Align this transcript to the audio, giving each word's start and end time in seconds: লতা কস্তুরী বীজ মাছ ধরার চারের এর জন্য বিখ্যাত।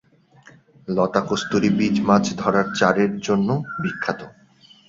লতা 0.87 1.21
কস্তুরী 1.29 1.69
বীজ 1.77 1.95
মাছ 2.07 2.25
ধরার 2.41 2.67
চারের 2.79 3.11
এর 3.11 3.21
জন্য 3.27 3.49
বিখ্যাত। 3.81 4.21